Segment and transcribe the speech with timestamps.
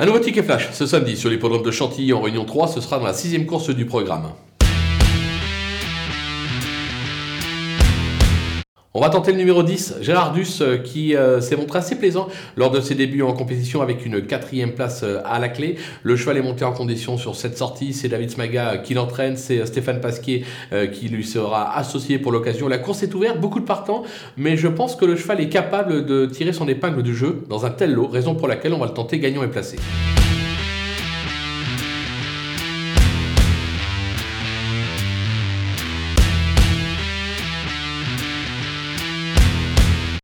[0.00, 3.00] Un nouveau ticket flash ce samedi sur l'hippodrome de Chantilly en Réunion 3, ce sera
[3.00, 4.30] dans la sixième course du programme.
[8.94, 12.26] On va tenter le numéro 10, Gérard Duss, euh, qui euh, s'est montré assez plaisant
[12.56, 15.76] lors de ses débuts en compétition avec une quatrième place euh, à la clé.
[16.02, 17.92] Le cheval est monté en condition sur cette sortie.
[17.92, 19.36] C'est David Smaga qui l'entraîne.
[19.36, 20.44] C'est Stéphane Pasquier
[20.92, 22.66] qui lui sera associé pour l'occasion.
[22.66, 24.04] La course est ouverte, beaucoup de partants,
[24.38, 27.66] mais je pense que le cheval est capable de tirer son épingle du jeu dans
[27.66, 29.76] un tel lot, raison pour laquelle on va le tenter gagnant et placé.